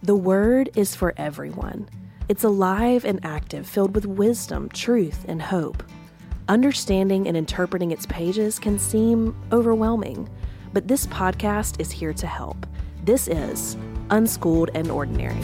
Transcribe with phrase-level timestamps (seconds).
[0.00, 1.88] The Word is for everyone.
[2.28, 5.82] It's alive and active, filled with wisdom, truth, and hope.
[6.48, 10.28] Understanding and interpreting its pages can seem overwhelming,
[10.72, 12.64] but this podcast is here to help.
[13.02, 13.76] This is
[14.10, 15.40] Unschooled and Ordinary.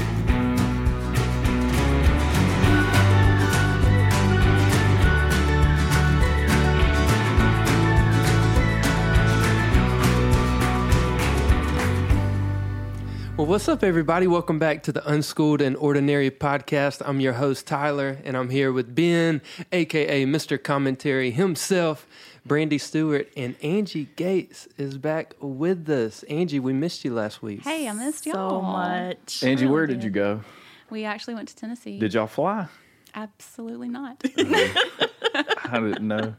[13.45, 14.27] Well, what's up, everybody?
[14.27, 17.03] Welcome back to the Unschooled and Ordinary podcast.
[17.05, 20.61] I'm your host, Tyler, and I'm here with Ben, aka Mr.
[20.61, 22.07] Commentary himself,
[22.47, 26.23] Brandy Stewart, and Angie Gates is back with us.
[26.23, 27.61] Angie, we missed you last week.
[27.63, 29.43] Hey, I missed y'all so much.
[29.45, 30.05] Angie, Really where did did.
[30.05, 30.41] you go?
[30.89, 31.99] We actually went to Tennessee.
[31.99, 32.69] Did y'all fly?
[33.15, 34.25] Absolutely not.
[34.39, 36.35] I didn't know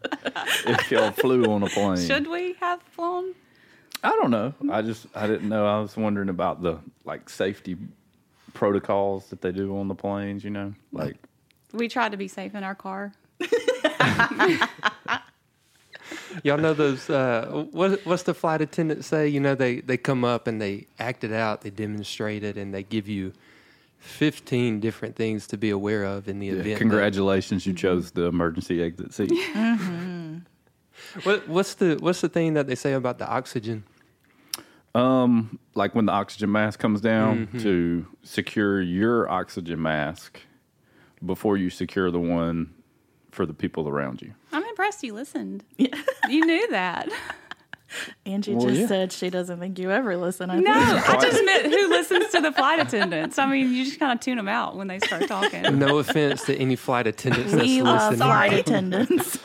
[0.66, 1.97] if y'all flew on a plane.
[1.97, 3.35] Should we have flown?
[4.05, 4.54] I don't know.
[4.72, 5.66] I just I didn't know.
[5.66, 7.76] I was wondering about the like safety
[8.54, 10.44] protocols that they do on the planes.
[10.44, 11.18] You know, like
[11.73, 13.14] We tried to be safe in our car.
[16.44, 19.28] Y'all know those, uh, what, what's the flight attendant say?
[19.28, 22.73] You know, they, they come up and they act it out, they demonstrate it, and
[22.73, 23.31] they give you
[24.00, 26.66] 15 different things to be aware of in the yeah, event.
[26.72, 29.31] that- congratulations, you chose the emergency exit seat.
[31.23, 33.84] What, what's the what's the thing that they say about the oxygen?
[34.95, 37.59] Um, like when the oxygen mask comes down Mm-hmm.
[37.59, 40.39] to secure your oxygen mask
[41.25, 42.73] before you secure the one
[43.31, 44.33] for the people around you.
[44.51, 45.63] I'm impressed you listened.
[46.29, 47.07] You knew that.
[48.25, 48.88] Angie Well, just yeah.
[48.88, 50.49] said she doesn't think you ever listen.
[50.49, 51.07] I No, think.
[51.09, 53.38] I just meant who listens to the flight attendants.
[53.38, 55.77] I mean, you just kind of tune them out when they start talking.
[55.77, 58.27] No offense to any flight attendants that's we love listening.
[58.27, 59.38] flight attendants.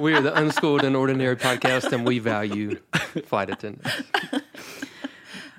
[0.00, 2.80] We are the Unschooled and Ordinary podcast, and we value
[3.26, 4.02] flight attendants.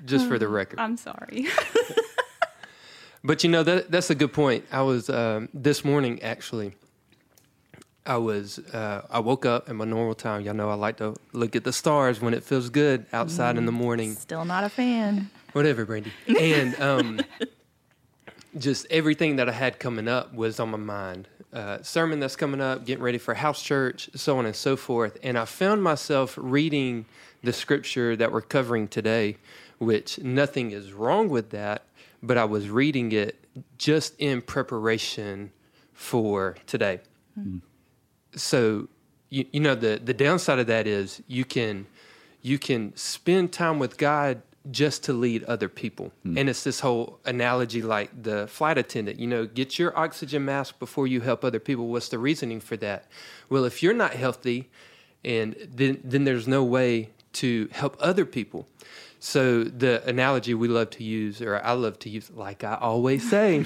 [0.04, 0.80] Just for the record.
[0.80, 1.46] I'm sorry.
[3.24, 4.64] But you know that that's a good point.
[4.72, 6.74] I was um, this morning actually.
[8.04, 10.40] I was uh, I woke up at my normal time.
[10.40, 13.64] Y'all know I like to look at the stars when it feels good outside in
[13.64, 14.14] the morning.
[14.16, 15.30] Still not a fan.
[15.52, 16.10] Whatever, Brandy.
[16.26, 17.20] And um,
[18.58, 21.28] just everything that I had coming up was on my mind.
[21.52, 25.18] Uh, sermon that's coming up, getting ready for house church, so on and so forth.
[25.22, 27.04] And I found myself reading
[27.42, 29.36] the scripture that we're covering today,
[29.78, 31.84] which nothing is wrong with that,
[32.22, 33.44] but I was reading it
[33.76, 35.52] just in preparation
[35.92, 37.00] for today.
[38.34, 38.88] So,
[39.28, 41.86] you, you know, the, the downside of that is you can
[42.40, 46.12] you can spend time with God just to lead other people.
[46.22, 46.38] Hmm.
[46.38, 50.78] And it's this whole analogy like the flight attendant, you know, get your oxygen mask
[50.78, 51.88] before you help other people.
[51.88, 53.06] What's the reasoning for that?
[53.48, 54.70] Well, if you're not healthy,
[55.24, 58.68] and then then there's no way to help other people.
[59.18, 63.28] So the analogy we love to use, or I love to use, like I always
[63.30, 63.64] say,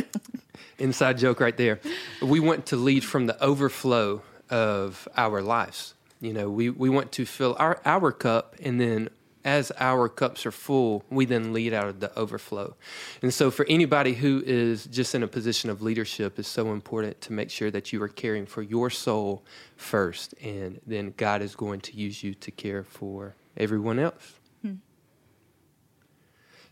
[0.78, 1.80] inside joke right there.
[2.22, 5.94] We want to lead from the overflow of our lives.
[6.20, 9.10] You know, we, we want to fill our, our cup, and then
[9.44, 12.74] as our cups are full, we then lead out of the overflow.
[13.22, 17.20] And so, for anybody who is just in a position of leadership, it's so important
[17.22, 19.42] to make sure that you are caring for your soul
[19.76, 24.34] first, and then God is going to use you to care for everyone else.
[24.62, 24.74] Hmm.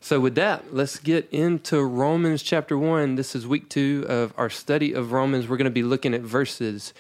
[0.00, 3.14] So, with that, let's get into Romans chapter 1.
[3.14, 5.48] This is week two of our study of Romans.
[5.48, 6.92] We're going to be looking at verses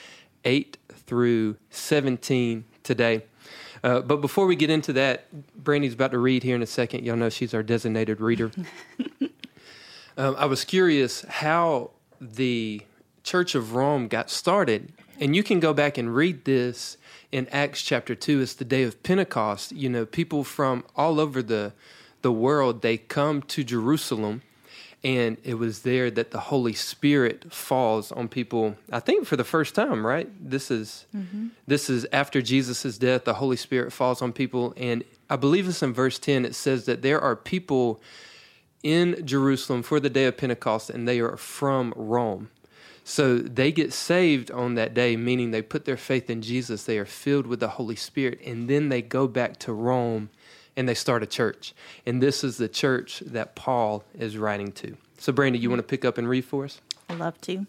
[0.44, 3.24] 8 through 17 today.
[3.82, 5.26] Uh, but before we get into that,
[5.62, 7.04] Brandy's about to read here in a second.
[7.04, 8.50] Y'all know she's our designated reader.
[10.16, 11.90] um, I was curious how
[12.20, 12.82] the
[13.22, 14.92] Church of Rome got started.
[15.20, 16.96] And you can go back and read this
[17.32, 18.40] in Acts chapter 2.
[18.40, 19.72] It's the day of Pentecost.
[19.72, 21.72] You know, people from all over the,
[22.22, 24.42] the world, they come to Jerusalem.
[25.04, 28.76] And it was there that the Holy Spirit falls on people.
[28.90, 30.28] I think for the first time, right?
[30.40, 31.48] This is mm-hmm.
[31.68, 33.24] this is after Jesus' death.
[33.24, 36.44] The Holy Spirit falls on people, and I believe it's in verse ten.
[36.44, 38.00] It says that there are people
[38.82, 42.50] in Jerusalem for the day of Pentecost, and they are from Rome.
[43.04, 46.84] So they get saved on that day, meaning they put their faith in Jesus.
[46.84, 50.28] They are filled with the Holy Spirit, and then they go back to Rome
[50.78, 51.74] and they start a church.
[52.06, 54.96] And this is the church that Paul is writing to.
[55.18, 56.80] So, Brandy, you want to pick up and read for us?
[57.10, 57.66] I love to.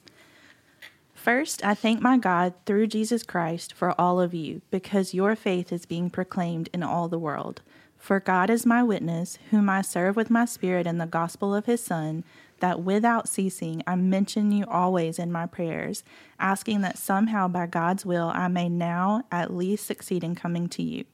[1.16, 5.74] First, I thank my God through Jesus Christ for all of you, because your faith
[5.74, 7.62] is being proclaimed in all the world.
[7.98, 11.66] For God is my witness, whom I serve with my spirit in the gospel of
[11.66, 12.24] his Son,
[12.60, 16.04] that without ceasing I mention you always in my prayers,
[16.40, 20.84] asking that somehow by God's will I may now at least succeed in coming to
[20.84, 21.06] you.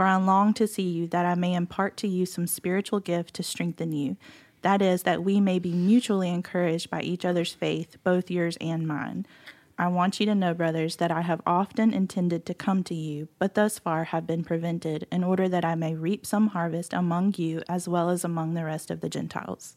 [0.00, 3.34] For I long to see you, that I may impart to you some spiritual gift
[3.34, 4.16] to strengthen you,
[4.62, 8.86] That is, that we may be mutually encouraged by each other's faith, both yours and
[8.86, 9.26] mine.
[9.78, 13.28] I want you to know, brothers, that I have often intended to come to you,
[13.38, 17.34] but thus far have been prevented, in order that I may reap some harvest among
[17.36, 19.76] you as well as among the rest of the Gentiles.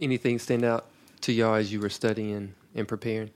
[0.00, 0.86] Anything stand out
[1.22, 3.30] to y'all as you were studying and preparing?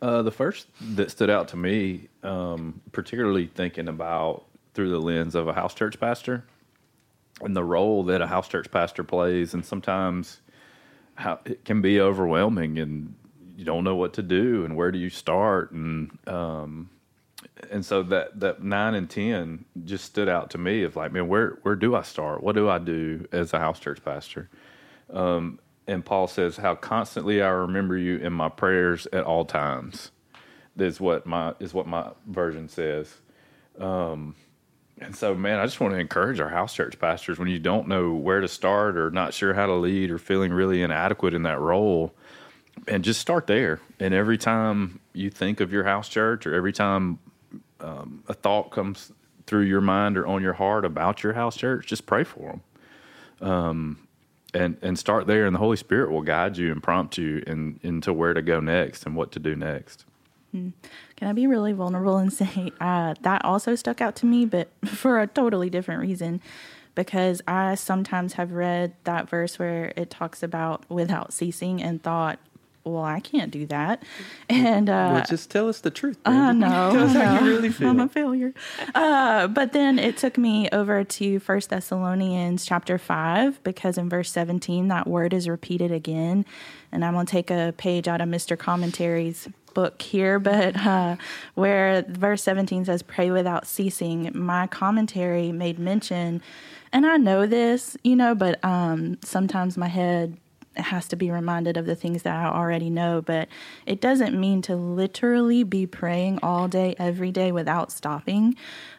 [0.00, 4.44] Uh, the first that stood out to me, um, particularly thinking about
[4.74, 6.44] through the lens of a house church pastor
[7.40, 10.40] and the role that a house church pastor plays, and sometimes
[11.14, 13.14] how it can be overwhelming, and
[13.56, 16.88] you don't know what to do and where do you start, and um,
[17.70, 21.28] and so that that nine and ten just stood out to me of like, man,
[21.28, 22.42] where where do I start?
[22.42, 24.48] What do I do as a house church pastor?
[25.10, 30.10] Um, and Paul says, "How constantly I remember you in my prayers at all times."
[30.78, 33.14] Is what my is what my version says.
[33.78, 34.34] Um,
[34.98, 37.88] and so, man, I just want to encourage our house church pastors when you don't
[37.88, 41.42] know where to start or not sure how to lead or feeling really inadequate in
[41.42, 42.14] that role,
[42.88, 43.80] and just start there.
[44.00, 47.18] And every time you think of your house church, or every time
[47.80, 49.12] um, a thought comes
[49.46, 52.60] through your mind or on your heart about your house church, just pray for
[53.40, 53.48] them.
[53.48, 54.08] Um,
[54.54, 57.80] and and start there, and the Holy Spirit will guide you and prompt you in,
[57.82, 60.04] into where to go next and what to do next.
[60.52, 64.70] Can I be really vulnerable and say uh, that also stuck out to me, but
[64.84, 66.40] for a totally different reason?
[66.94, 72.38] Because I sometimes have read that verse where it talks about without ceasing and thought,
[72.84, 74.02] well, I can't do that.
[74.48, 76.18] And uh, well, just tell us the truth.
[76.24, 76.58] I Brandon.
[76.60, 76.92] know.
[76.92, 77.88] Tell us I how you really feel.
[77.88, 78.52] I'm a failure.
[78.94, 84.30] Uh, but then it took me over to First Thessalonians chapter five because in verse
[84.32, 86.44] 17 that word is repeated again,
[86.90, 88.58] and I'm gonna take a page out of Mr.
[88.58, 91.16] Commentary's book here, but uh,
[91.54, 96.42] where verse 17 says "Pray without ceasing," my commentary made mention,
[96.92, 100.36] and I know this, you know, but um, sometimes my head
[100.76, 103.48] has to be reminded of the things that I already know, but
[103.86, 108.56] it doesn't mean to literally be praying all day, every day without stopping.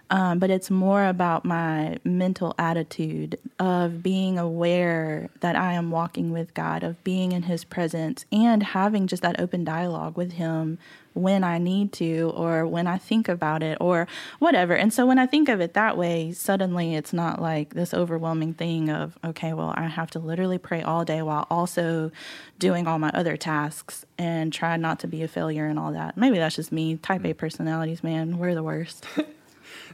[0.10, 6.31] Um, but it's more about my mental attitude of being aware that I am walking
[6.31, 10.78] with God, of being in His presence, and having just that open dialogue with Him
[11.13, 14.07] when I need to, or when I think about it, or
[14.39, 14.74] whatever.
[14.75, 18.54] And so when I think of it that way, suddenly it's not like this overwhelming
[18.54, 22.12] thing of, okay, well, I have to literally pray all day while also
[22.60, 26.18] doing all my other tasks and try not to be a failure and all that.
[26.18, 26.98] Maybe that's just me.
[26.98, 29.06] Type A personalities, man, we're the worst.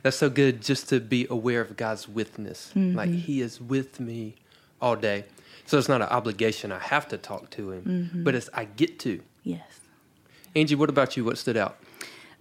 [0.01, 2.71] That's so good just to be aware of God's witness.
[2.75, 2.95] Mm-hmm.
[2.97, 4.35] Like He is with me
[4.81, 5.25] all day.
[5.65, 8.23] So it's not an obligation I have to talk to Him, Mm-hmm.
[8.23, 9.21] but it's I get to.
[9.43, 9.61] yes.
[10.55, 11.23] Angie, what about you?
[11.23, 11.77] What stood out?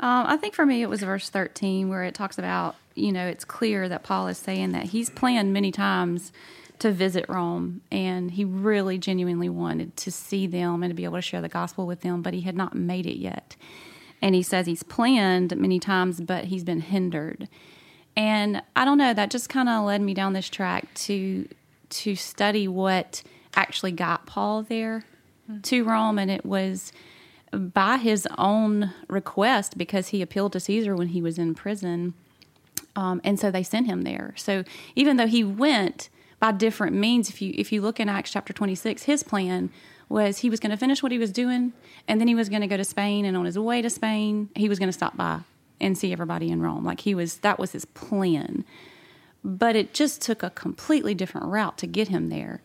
[0.01, 3.27] Um, I think for me, it was verse 13 where it talks about, you know,
[3.27, 6.33] it's clear that Paul is saying that he's planned many times
[6.79, 11.17] to visit Rome and he really genuinely wanted to see them and to be able
[11.17, 13.57] to share the gospel with them, but he had not made it yet.
[14.23, 17.49] And he says he's planned many times, but he's been hindered.
[18.17, 21.49] And I don't know, that just kind of led me down this track to
[21.91, 23.23] to study what
[23.55, 25.05] actually got Paul there
[25.63, 26.93] to Rome and it was
[27.53, 32.15] by his own request because he appealed to Caesar when he was in prison.
[32.97, 34.35] Um, and so they sent him there.
[34.37, 34.65] So
[34.95, 36.09] even though he went
[36.41, 39.71] by different means, if you if you look in Acts chapter 26, his plan
[40.09, 41.73] was he was going to finish what he was doing
[42.07, 44.49] and then he was going to go to Spain and on his way to Spain,
[44.55, 45.41] he was going to stop by
[45.81, 46.85] and see everybody in Rome.
[46.85, 48.65] Like he was that was his plan.
[49.45, 52.61] But it just took a completely different route to get him there.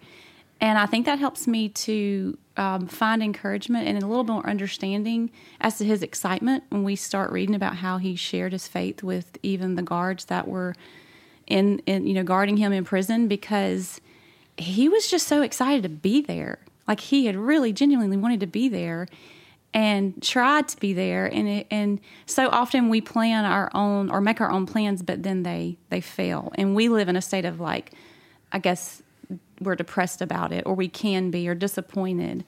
[0.64, 5.30] And I think that helps me to um, find encouragement and a little more understanding
[5.60, 9.38] as to his excitement when we start reading about how he shared his faith with
[9.44, 10.74] even the guards that were
[11.48, 14.00] in, in you know guarding him in prison because
[14.58, 16.60] he was just so excited to be there.
[16.88, 19.10] Like he had really genuinely wanted to be there
[19.74, 24.22] and tried to be there and it, and so often we plan our own or
[24.22, 27.44] make our own plans but then they they fail and we live in a state
[27.44, 27.92] of like
[28.54, 29.03] I guess
[29.64, 32.44] we're depressed about it or we can be or disappointed.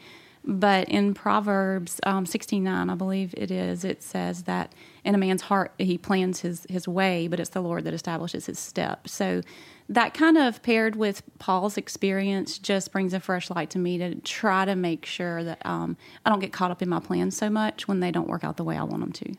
[0.47, 5.41] But in proverbs um, 69 i believe it is it says that in a man's
[5.41, 9.07] heart he plans his, his way but it's the lord that establishes his step.
[9.07, 9.41] So
[9.89, 14.15] that kind of paired with paul's experience just brings a fresh light to me to
[14.15, 17.49] try to make sure that um, i don't get caught up in my plans so
[17.49, 19.33] much when they don't work out the way i want them to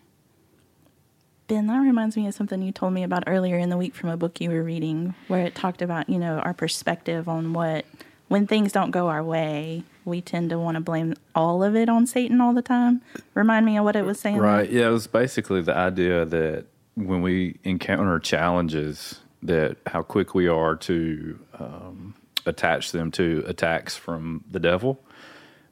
[1.48, 4.10] Ben, that reminds me of something you told me about earlier in the week from
[4.10, 7.84] a book you were reading, where it talked about, you know, our perspective on what,
[8.26, 11.88] when things don't go our way, we tend to want to blame all of it
[11.88, 13.00] on Satan all the time.
[13.34, 14.38] Remind me of what it was saying.
[14.38, 14.68] Right.
[14.68, 20.48] Yeah, it was basically the idea that when we encounter challenges, that how quick we
[20.48, 24.98] are to um, attach them to attacks from the devil.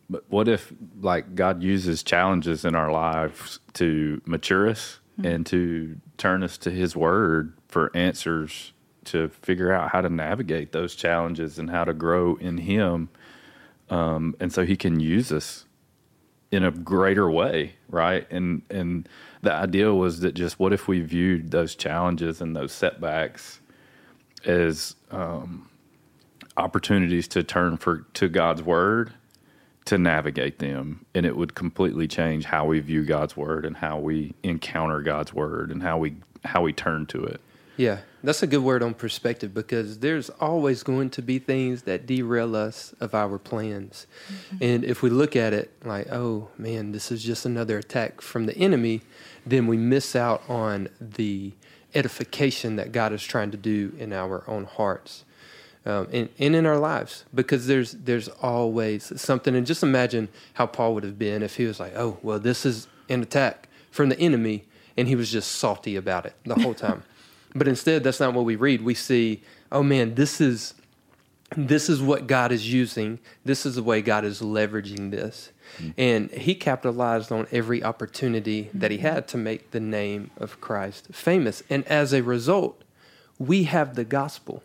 [0.09, 5.97] But what if, like, God uses challenges in our lives to mature us and to
[6.17, 8.73] turn us to His Word for answers
[9.07, 13.11] to figure out how to navigate those challenges and how to grow in Him,
[13.91, 15.67] um, and so He can use us
[16.51, 18.31] in a greater way, right?
[18.31, 19.09] And and
[19.43, 23.61] the idea was that just what if we viewed those challenges and those setbacks
[24.45, 25.69] as um,
[26.57, 29.13] opportunities to turn for to God's word
[29.87, 33.99] to navigate them, and it would completely change how we view God's word and how
[33.99, 37.41] we encounter God's word and how we how we turn to it.
[37.77, 42.07] Yeah, that's a good word on perspective because there's always going to be things that
[42.07, 44.07] derail us of our plans.
[44.29, 44.57] Mm-hmm.
[44.61, 48.47] And if we look at it like, oh man, this is just another attack from
[48.47, 49.01] the enemy,
[49.45, 51.53] then we miss out on the
[51.95, 55.25] edification that God is trying to do in our own hearts.
[55.87, 59.55] Um, and, and in our lives, because there's there's always something.
[59.55, 62.65] And just imagine how Paul would have been if he was like, "Oh, well, this
[62.65, 64.65] is an attack from the enemy,"
[64.97, 67.03] and he was just salty about it the whole time.
[67.57, 68.83] But instead, that's not what we read.
[68.83, 70.75] We see, oh man, this is
[71.57, 73.21] this is what God is using.
[73.45, 75.53] This is the way God is leveraging this.
[75.97, 81.09] And he capitalized on every opportunity that he had to make the name of Christ
[81.13, 81.63] famous.
[81.71, 82.83] And as a result,
[83.39, 84.63] we have the gospel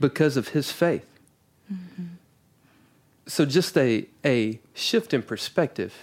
[0.00, 1.06] because of his faith.
[1.72, 2.04] Mm-hmm.
[3.26, 5.94] So just a a shift in perspective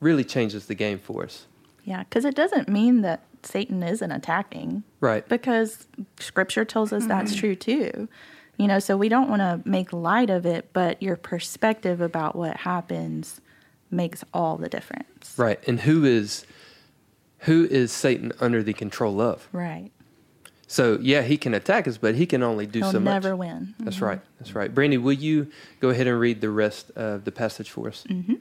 [0.00, 1.46] really changes the game for us.
[1.84, 4.84] Yeah, because it doesn't mean that Satan isn't attacking.
[5.00, 5.26] Right.
[5.28, 5.88] Because
[6.20, 7.40] scripture tells us that's mm-hmm.
[7.40, 8.08] true too.
[8.58, 12.34] You know, so we don't want to make light of it, but your perspective about
[12.36, 13.40] what happens
[13.90, 15.34] makes all the difference.
[15.36, 15.60] Right.
[15.66, 16.44] And who is
[17.40, 19.48] who is Satan under the control of?
[19.52, 19.90] Right.
[20.68, 23.12] So yeah, he can attack us, but he can only do He'll so much.
[23.14, 23.74] never win.
[23.80, 24.04] That's mm-hmm.
[24.04, 24.20] right.
[24.38, 24.72] That's right.
[24.72, 28.04] Brandy, will you go ahead and read the rest of the passage for us?
[28.08, 28.34] Mm-hmm.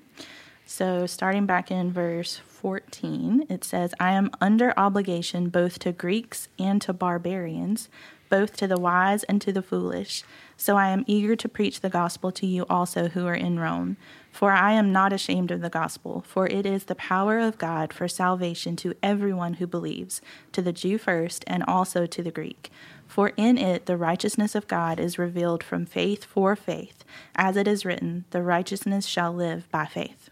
[0.65, 6.49] So, starting back in verse 14, it says, I am under obligation both to Greeks
[6.59, 7.87] and to barbarians,
[8.29, 10.25] both to the wise and to the foolish.
[10.57, 13.95] So, I am eager to preach the gospel to you also who are in Rome.
[14.31, 17.93] For I am not ashamed of the gospel, for it is the power of God
[17.93, 20.21] for salvation to everyone who believes,
[20.51, 22.69] to the Jew first, and also to the Greek.
[23.07, 27.03] For in it the righteousness of God is revealed from faith for faith,
[27.35, 30.29] as it is written, The righteousness shall live by faith.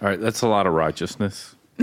[0.00, 1.54] All right, that's a lot of righteousness.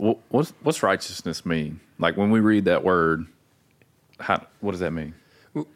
[0.00, 1.80] Wh- what's what's righteousness mean?
[1.98, 3.26] Like when we read that word,
[4.20, 5.14] how what does that mean?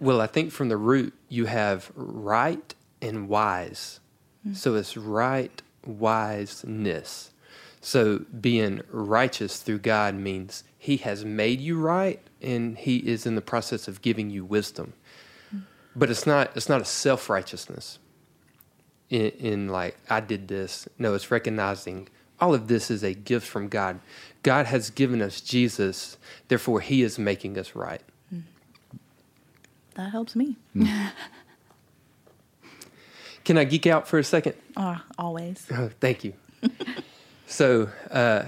[0.00, 4.00] Well, I think from the root you have right and wise.
[4.42, 4.54] Hmm.
[4.54, 7.30] So it's right wiseness.
[7.80, 13.34] So being righteous through God means He has made you right, and He is in
[13.34, 14.92] the process of giving you wisdom.
[15.50, 15.58] Hmm.
[15.96, 17.98] But it's not it's not a self righteousness.
[19.10, 20.88] In, in like I did this.
[20.98, 22.08] No, it's recognizing
[22.40, 24.00] all of this is a gift from God.
[24.42, 26.16] God has given us Jesus,
[26.48, 28.02] therefore He is making us right.
[29.94, 30.56] That helps me.
[33.44, 34.54] Can I geek out for a second?
[34.76, 35.66] Ah, always.
[35.72, 36.34] Oh, thank you.
[37.46, 38.44] so uh,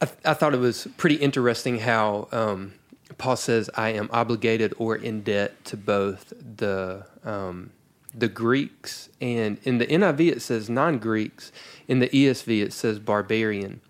[0.00, 2.74] I, I thought it was pretty interesting how um,
[3.18, 7.70] Paul says, "I am obligated or in debt to both the um,
[8.14, 11.50] the Greeks and in the NIV it says non-Greeks.
[11.88, 13.80] In the ESV it says barbarian.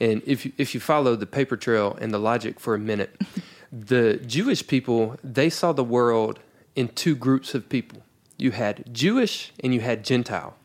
[0.00, 3.20] And if you, if you follow the paper trail and the logic for a minute,
[3.80, 6.38] the Jewish people they saw the world
[6.76, 8.02] in two groups of people.
[8.38, 10.56] You had Jewish and you had Gentile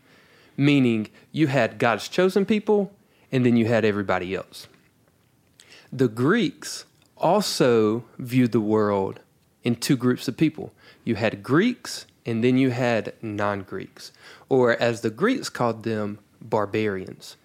[0.59, 2.91] meaning you had God's chosen people
[3.31, 4.67] and then you had everybody else.
[5.91, 6.83] The Greeks
[7.17, 9.21] also viewed the world
[9.63, 10.73] in two groups of people.
[11.05, 14.11] You had Greeks and then you had non Greeks,
[14.49, 17.37] or as the Greeks called them, barbarians.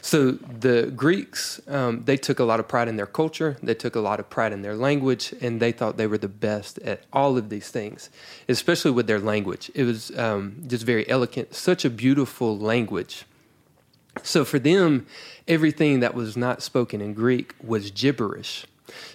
[0.00, 3.96] So the Greeks, um, they took a lot of pride in their culture, they took
[3.96, 7.02] a lot of pride in their language, and they thought they were the best at
[7.12, 8.10] all of these things,
[8.48, 9.70] especially with their language.
[9.74, 13.24] It was um, just very elegant, such a beautiful language.
[14.22, 15.06] So for them,
[15.46, 18.66] everything that was not spoken in Greek was gibberish.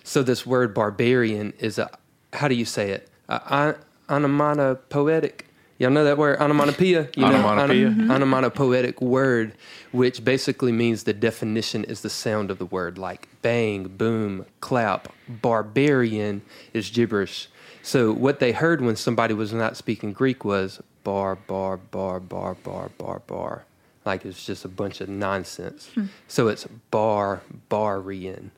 [0.04, 1.90] So this word barbarian is a,
[2.34, 3.10] how do you say it?
[3.30, 3.76] A,
[4.10, 5.48] onomatopoetic.
[5.84, 7.10] Y'all know that word, onomatopoeia?
[7.14, 7.88] You know, Onomatopoeia.
[7.90, 8.12] onom- mm-hmm.
[8.12, 9.52] onomatopoetic word,
[9.92, 15.12] which basically means the definition is the sound of the word, like bang, boom, clap.
[15.28, 17.50] Barbarian is gibberish.
[17.82, 22.54] So what they heard when somebody was not speaking Greek was bar, bar, bar, bar,
[22.54, 23.66] bar, bar, bar.
[24.06, 25.90] Like it's just a bunch of nonsense.
[25.96, 26.06] Hmm.
[26.30, 28.52] So it's bar barbarian.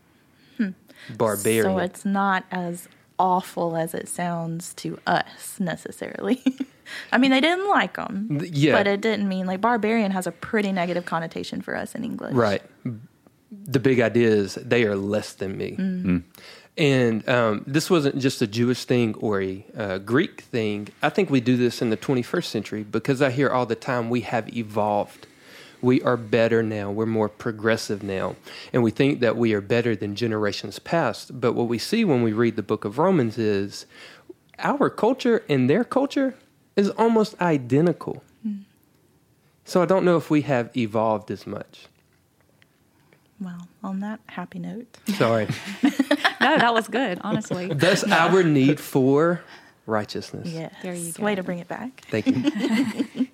[0.58, 0.70] Hmm.
[1.18, 1.64] barbarian.
[1.64, 6.44] So it's not as awful as it sounds to us necessarily.
[7.12, 8.42] I mean, they didn't like them.
[8.52, 8.74] Yeah.
[8.74, 12.34] But it didn't mean like barbarian has a pretty negative connotation for us in English.
[12.34, 12.62] Right.
[13.52, 16.24] The big idea is they are less than me.
[16.78, 20.90] And um, this wasn't just a Jewish thing or a uh, Greek thing.
[21.02, 24.10] I think we do this in the 21st century because I hear all the time
[24.10, 25.28] we have evolved.
[25.82, 26.92] We are better now.
[26.92, 28.36] We're more progressive now.
[28.74, 31.40] And we think that we are better than generations past.
[31.40, 33.86] But what we see when we read the book of Romans is
[34.60, 36.36] our culture and their culture
[36.76, 38.24] is almost identical.
[39.68, 41.88] So I don't know if we have evolved as much.
[43.42, 44.98] Well, on that happy note.
[45.18, 45.48] Sorry.
[46.42, 47.68] No, that was good, honestly.
[47.74, 49.42] That's our need for
[49.88, 50.48] righteousness.
[50.48, 51.24] Yeah, There you go.
[51.24, 52.06] Way to bring it back.
[52.12, 53.28] Thank you.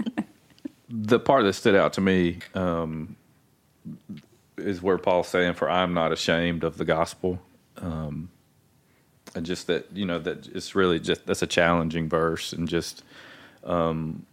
[0.90, 3.18] the part that stood out to me um,
[4.56, 7.40] is where Paul's saying, "For I'm not ashamed of the gospel,"
[7.78, 8.30] um,
[9.36, 13.04] and just that you know that it's really just that's a challenging verse and just
[13.64, 14.26] um,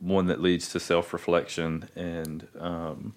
[0.00, 3.14] one that leads to self reflection and um,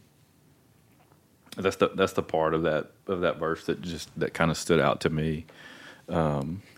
[1.57, 4.57] that's the that's the part of that of that verse that just that kind of
[4.57, 5.45] stood out to me.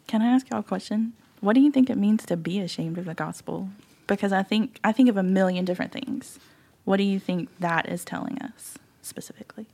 [0.08, 1.14] Can I ask y'all a question?
[1.42, 3.70] What do you think it means to be ashamed of the gospel?
[4.08, 6.40] Because I think I think of a million different things.
[6.86, 9.68] What do you think that is telling us specifically?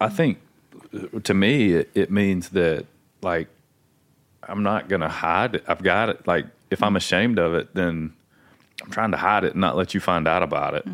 [0.00, 0.38] I think
[1.22, 2.86] to me it, it means that
[3.22, 3.48] like
[4.42, 5.64] I'm not gonna hide it.
[5.66, 6.26] I've got it.
[6.26, 8.12] Like if I'm ashamed of it, then
[8.82, 10.84] I'm trying to hide it and not let you find out about it.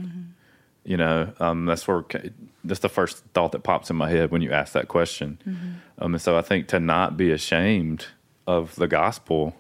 [0.85, 2.05] You know, um, that's where
[2.65, 5.39] that's the first thought that pops in my head when you ask that question.
[5.99, 8.07] Um, and so I think to not be ashamed
[8.47, 9.55] of the gospel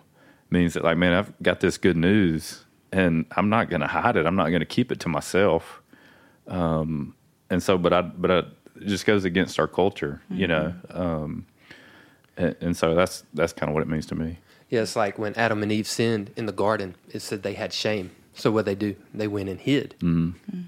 [0.50, 4.26] means that like, man, I've got this good news and I'm not gonna hide it.
[4.26, 5.80] I'm not gonna keep it to myself
[7.50, 11.46] and so but i but I, it just goes against our culture you know um
[12.36, 14.38] and, and so that's that's kind of what it means to me
[14.70, 17.72] Yeah, it's like when Adam and Eve sinned in the garden, it said they had
[17.72, 18.12] shame.
[18.34, 18.96] So what they do?
[19.12, 19.96] They went and hid.
[19.98, 20.60] Mm-hmm.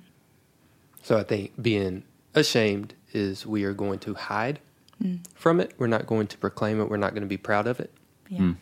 [1.03, 2.03] So I think being
[2.35, 4.59] ashamed is we are going to hide
[5.03, 5.21] mm.
[5.35, 5.73] from it.
[5.79, 6.89] We're not going to proclaim it.
[6.89, 7.93] We're not going to be proud of it.
[8.29, 8.41] Yeah.
[8.41, 8.57] Mm.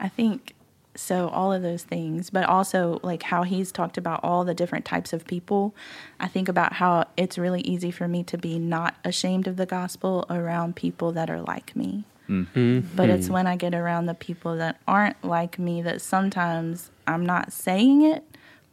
[0.00, 0.54] I think
[0.94, 4.84] so all of those things, but also like how he's talked about all the different
[4.84, 5.74] types of people.
[6.18, 9.66] I think about how it's really easy for me to be not ashamed of the
[9.66, 12.04] gospel around people that are like me.
[12.28, 12.80] Mm-hmm.
[12.94, 13.32] But it's hmm.
[13.32, 18.02] when I get around the people that aren't like me that sometimes I'm not saying
[18.02, 18.24] it,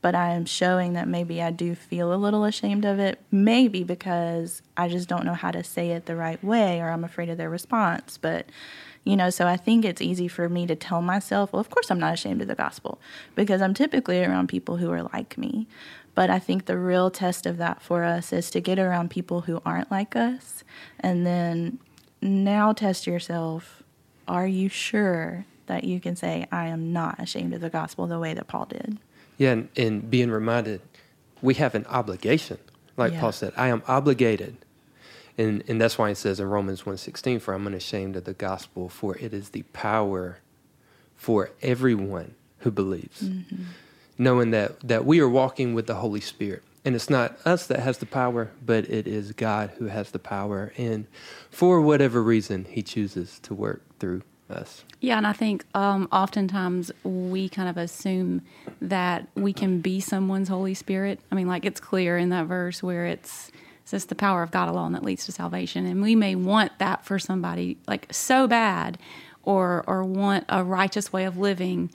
[0.01, 3.19] but I am showing that maybe I do feel a little ashamed of it.
[3.31, 7.03] Maybe because I just don't know how to say it the right way or I'm
[7.03, 8.19] afraid of their response.
[8.19, 8.45] But,
[9.03, 11.89] you know, so I think it's easy for me to tell myself, well, of course
[11.89, 12.99] I'm not ashamed of the gospel
[13.33, 15.65] because I'm typically around people who are like me.
[16.13, 19.41] But I think the real test of that for us is to get around people
[19.41, 20.63] who aren't like us
[20.99, 21.79] and then
[22.21, 23.83] now test yourself
[24.27, 28.19] are you sure that you can say i am not ashamed of the gospel the
[28.19, 28.97] way that paul did
[29.37, 30.81] Yeah, and, and being reminded
[31.41, 32.57] we have an obligation.
[32.97, 33.19] Like Yeah.
[33.19, 34.57] Paul said, I am obligated.
[35.37, 38.87] And and that's why it says in Romans 1.16, for I'm unashamed of the gospel,
[38.89, 40.39] for it is the power
[41.15, 43.21] for everyone who believes.
[43.21, 43.63] Mm-hmm.
[44.17, 46.63] Knowing that, that we are walking with the Holy Spirit.
[46.85, 50.19] And it's not us that has the power, but it is God who has the
[50.19, 50.71] power.
[50.77, 51.07] And
[51.49, 54.83] for whatever reason, he chooses to work through us.
[55.01, 58.43] Yeah, and I think um, oftentimes we kind of assume
[58.81, 61.19] that we can be someone's Holy Spirit.
[61.31, 64.51] I mean, like it's clear in that verse where it's it says the power of
[64.51, 68.47] God alone that leads to salvation, and we may want that for somebody like so
[68.47, 68.97] bad,
[69.43, 71.91] or or want a righteous way of living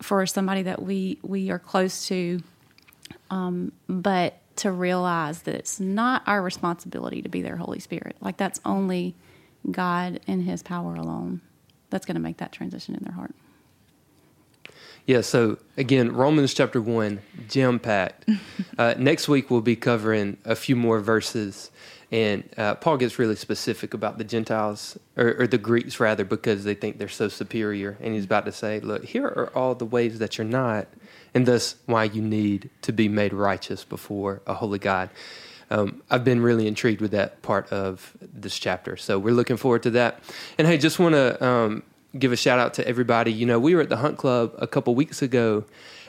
[0.00, 2.42] for somebody that we we are close to,
[3.30, 8.16] um, but to realize that it's not our responsibility to be their Holy Spirit.
[8.20, 9.14] Like that's only
[9.70, 11.40] God and His power alone
[11.90, 13.34] that's going to make that transition in their heart.
[15.06, 18.28] Yeah, so again, Romans chapter 1, jam packed.
[18.78, 21.70] uh, next week, we'll be covering a few more verses.
[22.10, 26.64] And uh, Paul gets really specific about the Gentiles, or, or the Greeks rather, because
[26.64, 27.98] they think they're so superior.
[28.00, 30.88] And he's about to say, look, here are all the ways that you're not,
[31.34, 35.10] and thus why you need to be made righteous before a holy God.
[35.70, 38.96] Um, I've been really intrigued with that part of this chapter.
[38.96, 40.20] So we're looking forward to that.
[40.58, 41.82] And hey, just want to um,
[42.18, 43.32] give a shout out to everybody.
[43.32, 45.64] You know, we were at the Hunt Club a couple weeks ago,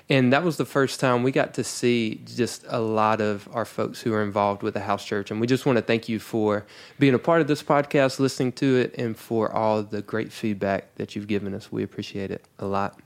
[0.10, 3.66] and that was the first time we got to see just a lot of our
[3.66, 5.32] folks who are involved with the house church.
[5.32, 6.66] And we just want to thank you for
[7.00, 10.94] being a part of this podcast, listening to it, and for all the great feedback
[10.96, 11.72] that you've given us.
[11.72, 13.00] We appreciate it a lot.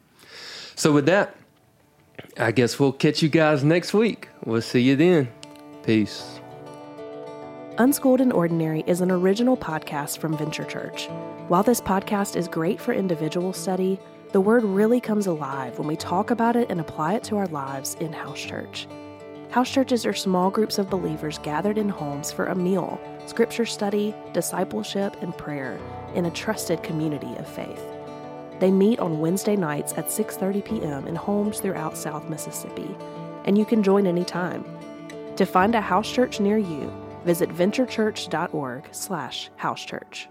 [0.75, 1.35] So, with that,
[2.37, 4.29] I guess we'll catch you guys next week.
[4.45, 5.29] We'll see you then.
[5.83, 6.39] Peace.
[7.77, 11.07] Unschooled and Ordinary is an original podcast from Venture Church.
[11.47, 13.99] While this podcast is great for individual study,
[14.31, 17.47] the Word really comes alive when we talk about it and apply it to our
[17.47, 18.87] lives in house church.
[19.49, 24.13] House churches are small groups of believers gathered in homes for a meal, scripture study,
[24.33, 25.79] discipleship, and prayer
[26.13, 27.81] in a trusted community of faith.
[28.59, 31.07] They meet on Wednesday nights at 6:30 p.m.
[31.07, 32.95] in homes throughout South Mississippi,
[33.45, 34.65] and you can join anytime.
[35.37, 36.91] To find a house church near you,
[37.23, 40.27] visit venturechurch.org/housechurch.